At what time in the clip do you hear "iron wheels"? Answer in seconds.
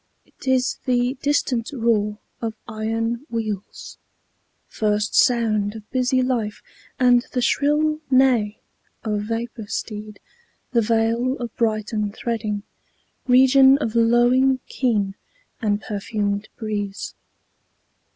2.67-3.99